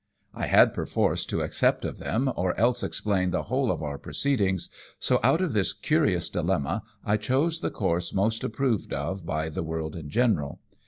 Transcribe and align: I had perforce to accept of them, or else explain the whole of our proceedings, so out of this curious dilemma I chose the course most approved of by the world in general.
I 0.33 0.47
had 0.47 0.73
perforce 0.73 1.27
to 1.27 1.41
accept 1.41 1.85
of 1.85 1.99
them, 1.99 2.33
or 2.35 2.59
else 2.59 2.81
explain 2.81 3.29
the 3.29 3.43
whole 3.43 3.69
of 3.71 3.83
our 3.83 3.99
proceedings, 3.99 4.67
so 4.97 5.19
out 5.21 5.41
of 5.41 5.53
this 5.53 5.73
curious 5.73 6.27
dilemma 6.27 6.81
I 7.05 7.17
chose 7.17 7.59
the 7.59 7.69
course 7.69 8.11
most 8.11 8.43
approved 8.43 8.93
of 8.93 9.27
by 9.27 9.47
the 9.49 9.61
world 9.61 9.95
in 9.95 10.09
general. 10.09 10.59